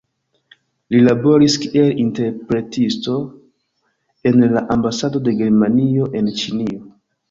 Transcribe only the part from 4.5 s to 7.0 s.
la ambasado de Germanio en Ĉinio.